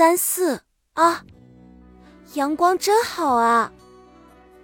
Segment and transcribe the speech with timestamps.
[0.00, 0.58] 三四
[0.94, 1.22] 啊，
[2.32, 3.70] 阳光真好啊！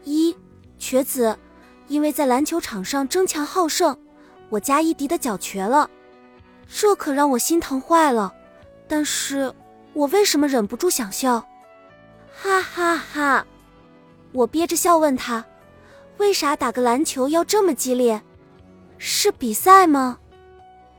[0.03, 0.35] 一
[0.79, 1.39] 瘸子，
[1.89, 3.95] 因为在篮球场上争强好胜，
[4.49, 5.91] 我家伊迪的脚瘸了，
[6.67, 8.33] 这可让我心疼坏了。
[8.89, 9.53] 但是
[9.93, 11.47] 我为什么忍不住想笑？
[12.35, 13.47] 哈哈哈！
[14.33, 15.45] 我憋着笑问他
[16.17, 18.23] ：“为啥打个篮球要这么激烈？
[18.97, 20.19] 是比赛吗？”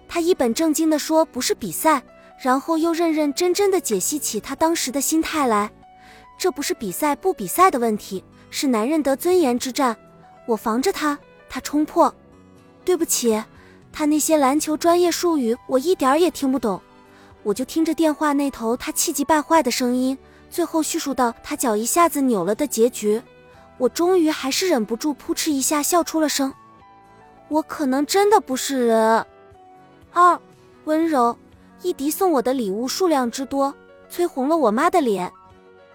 [0.08, 2.04] 他一本正经地说：“不是比赛。”
[2.42, 5.72] 然后又认认真真的解析起他当时的心态来。
[6.38, 9.98] 这不是比赛不比赛的问题，是男人得尊严之战。
[10.46, 11.18] 我防着他，
[11.50, 12.14] 他冲破。
[12.86, 13.44] 对不起，
[13.92, 16.80] 他那些篮球专业术语我一点儿也听不懂。
[17.44, 20.18] 我就听着电话那头他气急败坏的声音，
[20.50, 23.22] 最后叙述到他脚一下子扭了的结局。
[23.78, 26.54] 我终于还是忍不住扑哧一下笑出了声。
[27.48, 29.26] 我可能真的不是人。
[30.12, 30.40] 二，
[30.86, 31.38] 温柔。
[31.82, 33.74] 伊迪送我的礼物数量之多，
[34.10, 35.32] 催红了我妈的脸。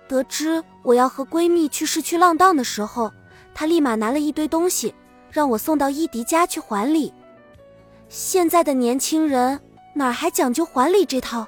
[0.09, 3.11] 得知我要和闺蜜去市区浪荡的时候，
[3.55, 4.95] 她立马拿了一堆东西，
[5.31, 7.13] 让我送到伊迪家去还礼。
[8.09, 9.59] 现在的年轻人
[9.95, 11.47] 哪还讲究还礼这套？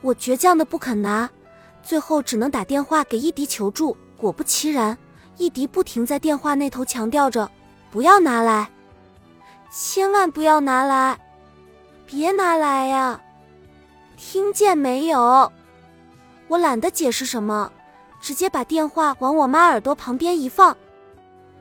[0.00, 1.30] 我倔强的不肯拿，
[1.82, 3.96] 最后只能打电话给伊迪求助。
[4.16, 4.98] 果不其然，
[5.36, 7.48] 伊迪不停在电话那头强调着
[7.90, 8.68] ：“不要拿来，
[9.70, 11.18] 千万不要拿来，
[12.04, 13.20] 别拿来呀！”
[14.18, 15.50] 听见没有？
[16.48, 17.70] 我懒得解释什么，
[18.20, 20.76] 直接把电话往我妈耳朵旁边一放。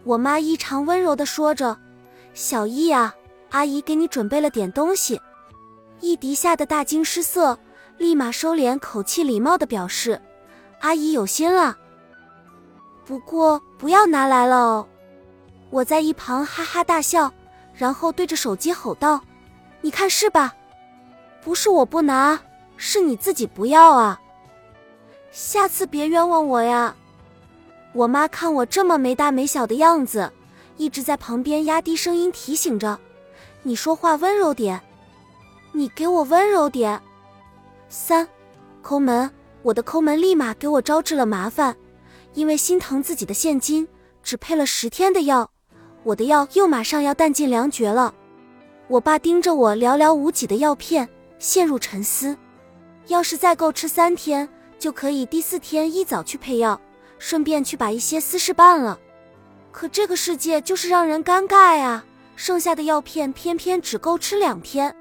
[0.03, 1.77] 我妈异常温柔地说着
[2.33, 3.13] ：“小易啊，
[3.51, 5.21] 阿姨给你准备了点东西。”
[6.01, 7.57] 易迪吓得大惊失色，
[7.97, 10.19] 立马收敛口气，礼貌地表示
[10.81, 11.77] ：“阿姨有心了，
[13.05, 14.87] 不过不要拿来了哦。”
[15.69, 17.31] 我在一旁哈哈大笑，
[17.75, 19.21] 然后对着手机吼道
[19.81, 20.55] ：“你看是吧？
[21.43, 22.39] 不是我不拿。”
[22.77, 24.21] 是你自己不要啊！
[25.31, 26.95] 下次别冤枉我呀！
[27.93, 30.31] 我妈看我这么没大没小的样子，
[30.77, 32.99] 一直在旁边压低声音提醒着
[33.63, 34.79] ：“你说话温柔点，
[35.71, 37.01] 你给我温柔点。”
[37.89, 38.27] 三，
[38.81, 39.29] 抠门，
[39.63, 41.75] 我的抠门立马给我招致了麻烦，
[42.33, 43.87] 因为心疼自己的现金
[44.21, 45.49] 只配了十天的药，
[46.03, 48.13] 我的药又马上要弹尽粮绝了。
[48.87, 51.09] 我爸盯着我寥寥无几的药片，
[51.39, 52.37] 陷入沉思。
[53.07, 54.47] 要是再够吃三天，
[54.77, 56.79] 就可以第四天一早去配药，
[57.19, 58.99] 顺便去把一些私事办了。
[59.71, 62.03] 可这个世界就是让人尴尬呀，
[62.35, 64.95] 剩下的药片偏偏只够吃两天，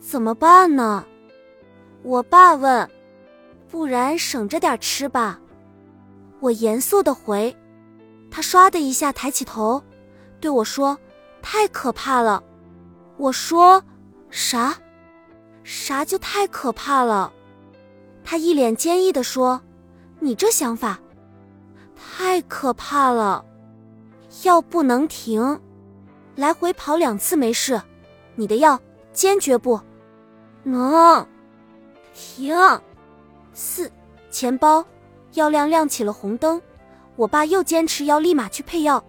[0.00, 1.04] 怎么办呢？
[2.02, 2.88] 我爸问。
[3.70, 5.40] 不然省着点吃吧。
[6.40, 7.56] 我严肃的回。
[8.30, 9.82] 他唰的一下抬起头，
[10.40, 10.98] 对我说
[11.40, 12.44] ：“太可怕了。”
[13.16, 13.82] 我说
[14.28, 14.76] ：“啥？”
[15.64, 17.32] 啥就太可怕了？
[18.24, 19.60] 他一脸坚毅地说
[20.20, 21.00] ：“你这想法
[21.96, 23.44] 太可怕了，
[24.44, 25.60] 药不能停，
[26.36, 27.80] 来回跑两次没事，
[28.36, 28.80] 你的药
[29.12, 29.80] 坚决不
[30.62, 31.26] 能
[32.14, 32.54] 停。”
[33.54, 33.90] 四
[34.30, 34.84] 钱包
[35.34, 36.62] 药量亮起了红灯，
[37.16, 39.04] 我爸又坚持要立马去配药，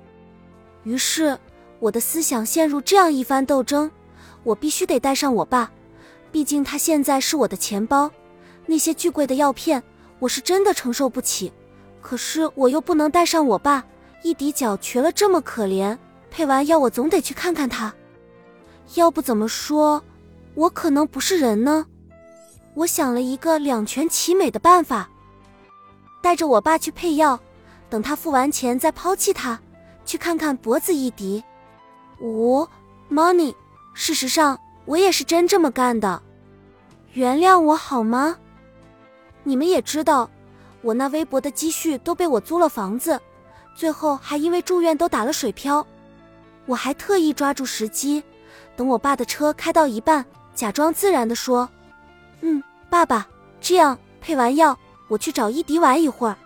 [0.83, 1.37] 于是
[1.79, 3.89] 我的思想陷入这样一番斗争：
[4.43, 5.71] 我必须得带上我爸。
[6.33, 8.09] 毕竟他现在是我的钱包，
[8.65, 9.81] 那些巨贵的药片
[10.17, 11.53] 我是真的承受不起。
[12.01, 13.85] 可是我又不能带上我爸，
[14.23, 15.95] 一滴脚瘸了这么可怜，
[16.31, 17.93] 配完药我总得去看看他。
[18.95, 20.03] 要不怎么说，
[20.55, 21.85] 我可能不是人呢？
[22.73, 25.07] 我想了一个两全其美的办法，
[26.19, 27.39] 带着我爸去配药，
[27.91, 29.61] 等他付完钱再抛弃他，
[30.03, 31.43] 去看看脖子一滴。
[32.19, 32.67] 五
[33.11, 33.53] ，money。
[33.93, 34.59] 事实上。
[34.85, 36.21] 我也是真这么干的，
[37.13, 38.37] 原谅我好吗？
[39.43, 40.29] 你们也知道，
[40.81, 43.19] 我那微薄的积蓄都被我租了房子，
[43.75, 45.85] 最后还因为住院都打了水漂。
[46.65, 48.23] 我还特意抓住时机，
[48.75, 51.69] 等我爸的车开到一半，假装自然的说
[52.41, 53.27] ：“嗯，爸爸，
[53.59, 54.77] 这样配完药，
[55.07, 56.37] 我去找伊迪玩一会儿。”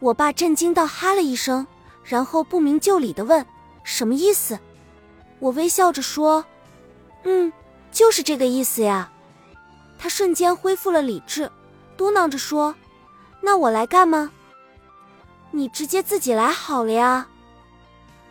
[0.00, 1.66] 我爸震惊到哈了一声，
[2.04, 3.44] 然后不明就里的问
[3.84, 4.58] ：“什么意思？”
[5.40, 6.44] 我微笑着说。
[7.24, 7.52] 嗯，
[7.90, 9.10] 就是这个意思呀。
[9.98, 11.50] 他瞬间恢复了理智，
[11.96, 12.74] 嘟囔着说
[13.42, 14.30] ：“那我来干吗？
[15.50, 17.26] 你直接自己来好了呀。”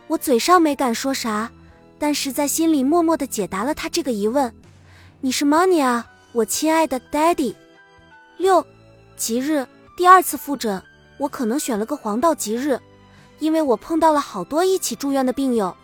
[0.08, 1.50] 我嘴上没敢说啥，
[1.98, 4.54] 但是在心里默默的解答了他这个疑问
[5.20, 7.54] ：“你是 Money 啊，我亲爱的 Daddy。”
[8.38, 8.64] 六，
[9.16, 9.66] 吉日
[9.96, 10.82] 第二次复诊，
[11.18, 12.80] 我可能选了个黄道吉日，
[13.40, 15.76] 因为我碰到了好多一起住院的病友，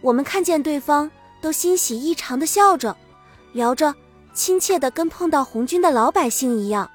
[0.00, 1.10] 我们看见对方。
[1.40, 2.96] 都欣喜异常的笑着，
[3.52, 3.94] 聊着，
[4.32, 6.90] 亲切的跟碰到红军的老百姓一样。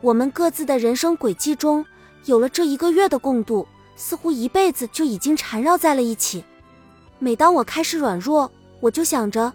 [0.00, 1.84] 我们各自的人生轨迹中
[2.24, 3.66] 有了这一个月的共度，
[3.96, 6.44] 似乎一辈子就已经缠绕在了一起。
[7.18, 9.52] 每当我开始软弱，我就想着，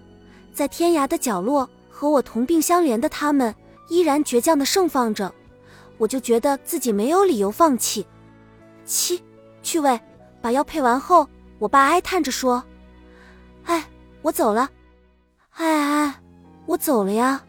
[0.54, 3.54] 在天涯的角落和我同病相怜的他们
[3.90, 5.34] 依然倔强的盛放着，
[5.98, 8.06] 我就觉得自己没有理由放弃。
[8.86, 9.22] 七，
[9.62, 10.00] 趣味，
[10.42, 11.28] 把药配完后，
[11.60, 12.63] 我爸哀叹着说
[13.66, 13.86] ：“哎，
[14.22, 14.69] 我走了。”
[15.58, 16.16] 哎哎，
[16.66, 17.44] 我走了呀，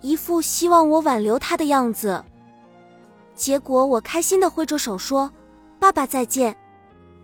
[0.00, 2.24] 一副希望我挽留他的样子。
[3.34, 5.30] 结果我开心的挥着手说
[5.78, 6.56] ：“爸爸再见。”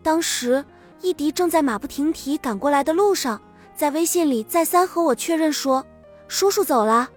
[0.02, 0.64] 当时
[1.00, 3.40] 易迪正在马不停蹄赶过来的路上，
[3.74, 5.84] 在微信里再三和我确认说
[6.28, 7.08] ：“叔叔走了，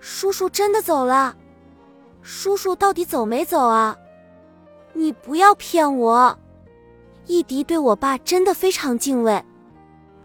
[0.00, 1.36] 叔叔真的走了，
[2.22, 3.96] 叔叔到底走没走啊？”
[4.96, 6.38] 你不要骗我，
[7.26, 9.44] 易迪对我爸真的非常敬畏，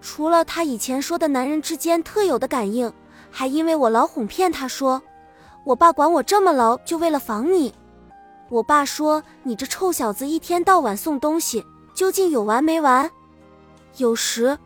[0.01, 2.91] 除了他以前说的男人之间特有的感应，
[3.29, 5.01] 还因为我老哄骗他说，
[5.63, 7.73] 我爸管我这么牢就为了防你。
[8.49, 11.63] 我爸说你这臭小子一天到晚送东西，
[11.93, 13.09] 究竟有完没完？
[13.97, 14.57] 有时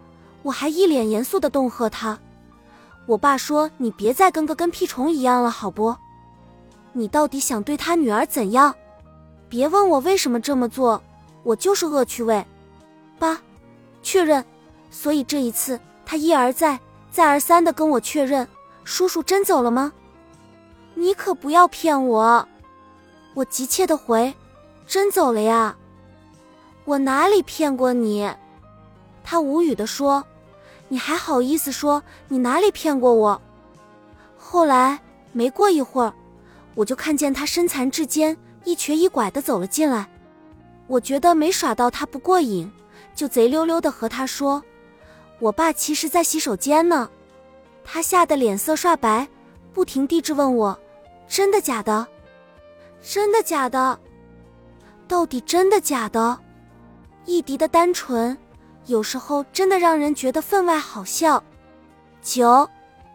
[0.44, 2.18] 我还一脸严肃的恫吓他，
[3.06, 5.96] 我爸说你别再跟个跟屁虫一样了，好不？
[6.94, 8.74] 你到底想对他女儿怎样？
[9.50, 11.02] 别问我为什么这么做，
[11.44, 12.46] 我就是恶趣味。
[13.18, 13.38] 八，
[14.02, 14.46] 确认。
[14.94, 16.80] 所以这一次，他一而再、
[17.12, 18.48] 再而三的跟我确认
[18.86, 19.92] ：“叔叔真走了吗？”
[20.94, 22.48] 你可不要骗我！
[23.34, 24.32] 我急切的回
[24.86, 25.76] ：“真走了呀。”
[26.86, 28.30] 我哪里骗过你？
[29.24, 30.24] 他无语的说
[30.88, 33.42] ：“你还好意思说你哪里骗过我？”
[34.38, 35.00] 后来
[35.32, 36.14] 没过一会儿，
[36.76, 38.38] 我就看见他身残志坚。
[38.66, 40.08] 一瘸一拐的走了进来，
[40.88, 42.72] 我觉得没耍到他不过瘾，
[43.14, 44.64] 就贼溜溜的和他说
[45.44, 47.10] ：“我爸其实在洗手间呢。”
[47.84, 49.28] 他吓得脸色刷白，
[49.74, 50.80] 不停地质问我
[51.28, 52.08] ：“真的假的？
[53.02, 54.00] 真的假的？
[55.06, 56.40] 到底真的假的？”
[57.28, 58.38] 易迪的单纯，
[58.86, 61.44] 有时候真的让人觉得分外好笑。
[62.22, 62.70] 九，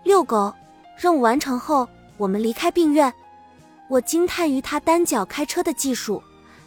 [0.05, 0.53] 遛狗，
[0.99, 1.89] 任务完成后，
[2.19, 3.11] 我们离开病院。
[3.89, 6.23] 我惊叹于他单脚开车的技术，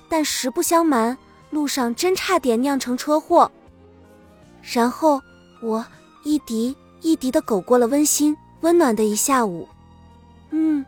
[0.10, 1.16] 但实不相瞒，
[1.52, 3.52] 路上真差点酿成车祸。
[4.62, 5.22] 然后
[5.62, 5.86] 我
[6.24, 9.68] 伊迪伊迪的狗过了温馨温暖的一下午。
[10.50, 10.86] 嗯，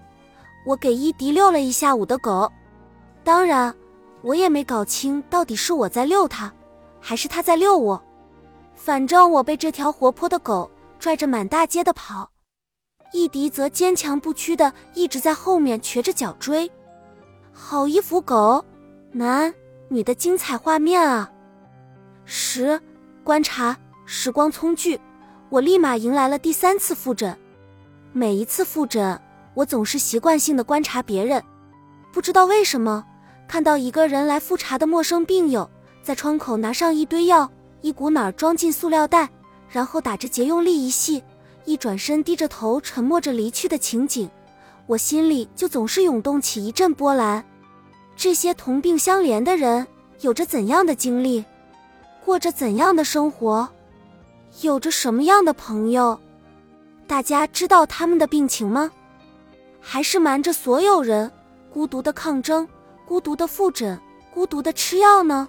[0.65, 2.51] 我给伊迪遛了一下午的狗，
[3.23, 3.73] 当然，
[4.21, 6.51] 我也没搞清到底是我在遛它，
[6.99, 8.01] 还是它在遛我。
[8.75, 12.29] 反正我被这条活泼的狗拽着满大街的跑。
[13.13, 16.69] 伊迪则坚强不屈的一直在后面瘸着脚追，
[17.51, 18.65] 好一幅狗
[19.11, 19.53] 男
[19.87, 21.31] 女的精彩画面啊！
[22.25, 22.81] 十
[23.23, 24.99] 观察时光匆剧，
[25.49, 27.37] 我立马迎来了第三次复诊。
[28.11, 29.19] 每一次复诊，
[29.53, 31.41] 我总是习惯性的观察别人，
[32.11, 33.05] 不知道为什么，
[33.47, 35.69] 看到一个人来复查的陌生病友，
[36.01, 37.49] 在窗口拿上一堆药，
[37.81, 39.29] 一股脑装进塑料袋，
[39.69, 41.23] 然后打着结用力一系。
[41.65, 44.29] 一转身，低着头，沉默着离去的情景，
[44.85, 47.41] 我心里就总是涌动起一阵波澜。
[48.17, 49.87] 这些同病相怜的人
[50.19, 51.45] 有着怎样的经历，
[52.25, 53.67] 过着怎样的生活，
[54.61, 56.19] 有着什么样的朋友？
[57.07, 58.91] 大家知道他们的病情吗？
[59.81, 61.31] 还是瞒着所有人，
[61.71, 62.67] 孤独的抗争，
[63.05, 63.99] 孤独的复诊，
[64.33, 65.47] 孤独的吃药呢？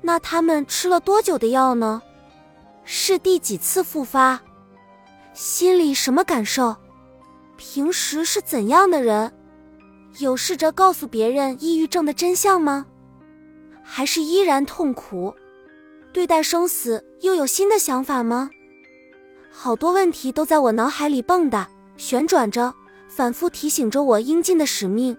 [0.00, 2.02] 那他们吃了多久的药呢？
[2.84, 4.40] 是第几次复发？
[5.34, 6.74] 心里什么感受？
[7.56, 9.32] 平时是怎样的人？
[10.18, 12.86] 有试着告诉别人抑郁症的真相吗？
[13.82, 15.32] 还是依然痛苦？
[16.12, 18.50] 对待生死又有新的想法吗？
[19.50, 22.74] 好多问题都在我脑海里蹦跶、旋转着，
[23.08, 25.16] 反复提醒着我应尽的使命。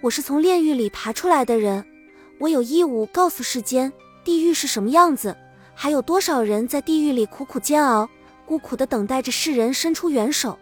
[0.00, 1.84] 我是从炼狱里爬出来的人，
[2.38, 3.92] 我有义务告诉世间
[4.24, 5.36] 地狱是什么样子，
[5.74, 8.08] 还有多少人在地狱里苦苦煎熬。
[8.46, 10.58] 孤苦的等待着世人伸出援手，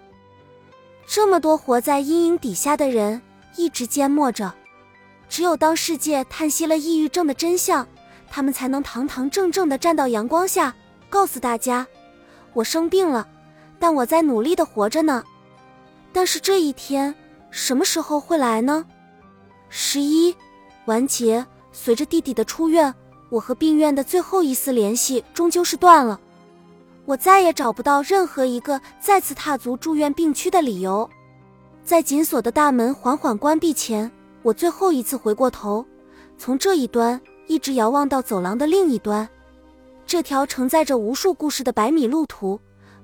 [1.07, 3.23] 这么多活在阴影底下的人
[3.57, 4.55] 一直缄默着，
[5.27, 7.89] 只有当世界叹息了抑郁症的真相，
[8.31, 10.75] 他们才能堂堂正正的站到阳光下，
[11.09, 11.87] 告诉大家：
[12.53, 13.27] 我生病了，
[13.79, 15.25] 但我在努力的活着呢。
[16.13, 17.15] 但是这一天
[17.51, 18.85] 什么时候会来呢？
[19.69, 20.35] 十一
[20.87, 22.95] 完结，随着弟弟的出院，
[23.29, 26.19] 我和病院的最后一丝联系终究是断了。
[27.05, 31.09] 我再也找不到任何一个再次踏足住院病区的理由，
[31.85, 34.11] 在紧锁的大门缓缓关闭前，
[34.43, 35.85] 我最后一次回过头，
[36.37, 39.29] 从这一端一直遥望到走廊的另一端。
[40.07, 42.61] 这条承载着无数故事的百米路途，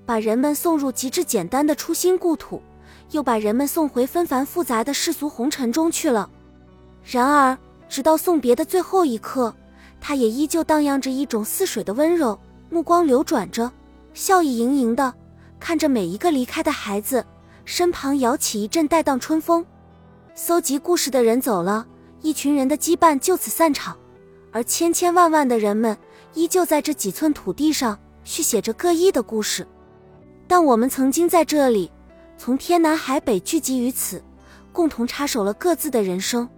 [0.07, 2.63] 把人们送入极致简单的初心故土，
[3.11, 6.31] 又把人们送回纷繁复杂的世俗红尘中去了。
[7.03, 7.59] 然而，
[7.89, 9.55] 直到送别的最后一刻，
[10.01, 12.39] 他也依旧荡漾着一种似水的温柔，
[12.71, 13.71] 目光流转着，
[14.13, 15.13] 笑意盈盈的
[15.59, 17.25] 看着每一个离开的孩子，
[17.65, 19.65] 身旁摇起一阵带荡春风。
[20.35, 21.87] 搜集故事的人走了，
[22.21, 23.97] 一群人的羁绊就此散场，
[24.55, 25.99] 而千千万万的人们
[26.33, 29.67] 依旧在这几寸土地上续写着各异的故事。
[30.47, 31.91] 但我们曾经在这里，
[32.39, 34.23] 从天南海北聚集于此，
[34.73, 36.49] 共同插手了各自的人生。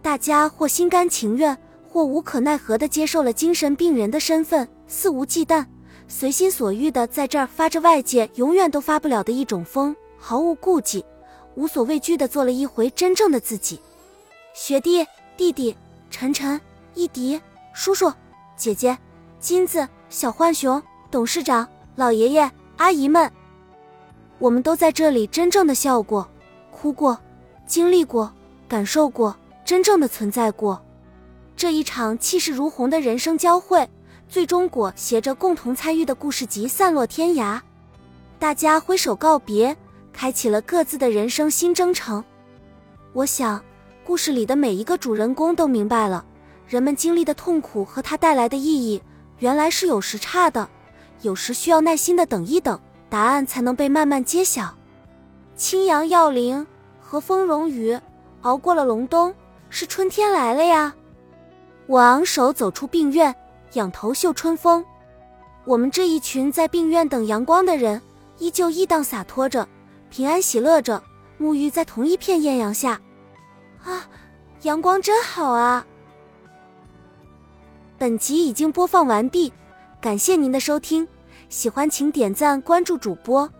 [0.00, 1.54] 大家或心甘情愿，
[1.86, 5.66] 或无可奈何地接受了精神病人的身份，肆无忌惮、
[6.08, 11.04] 随心所欲地在这儿发着外界永远都发不了的一种疯，毫无顾忌、
[11.56, 13.78] 无所畏惧地做了一回真正的自己。
[14.54, 15.04] 学弟、
[15.36, 15.76] 弟弟、
[16.08, 16.58] 晨晨、
[16.98, 17.40] 一迪、
[17.72, 18.12] 叔叔、
[18.56, 18.98] 姐姐、
[19.38, 21.64] 金子、小浣熊、董事长、
[21.94, 22.50] 老爷爷。
[22.76, 23.30] 阿姨们，
[24.40, 26.28] 我们都在这里真正的笑过、
[26.72, 27.16] 哭过、
[27.68, 28.32] 经历过、
[28.66, 30.84] 感受过，真正的存在过。
[31.54, 33.88] 这一场气势如虹的人生交汇，
[34.28, 37.60] 最终裹挟着共同参与的故事集散落天涯。
[38.40, 39.76] 大家挥手告别，
[40.12, 42.24] 开启了各自的人生新征程。
[43.12, 43.62] 我想，
[44.04, 46.24] 故事里的每一个主人公都明白了，
[46.68, 49.02] 人们经历的痛苦和它带来的意义，
[49.38, 50.68] 原来是有时差的。
[51.22, 54.76] 有时需要耐心的等一等，答案才能被慢慢揭晓。
[55.56, 56.64] 青阳耀灵，
[57.00, 57.98] 和风融雨，
[58.42, 59.34] 熬过了隆冬，
[59.70, 60.94] 是春天来了呀！
[61.86, 63.34] 我昂首走出病院，
[63.72, 64.84] 仰头嗅春风。
[65.64, 68.00] 我们这一群在病院等阳光的人，
[68.36, 69.66] 依旧逸荡洒脱着，
[70.10, 71.02] 平安喜乐着，
[71.40, 73.00] 沐浴在同一片艳阳下。
[73.82, 74.06] 啊，
[74.62, 75.84] 阳光真好啊！
[77.98, 79.52] 本集已经播放完毕。
[80.00, 81.06] 感谢您的收听，
[81.48, 83.50] 喜欢请点赞关注主播，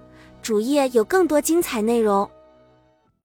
[0.40, 2.30] 主页有更多精彩内容。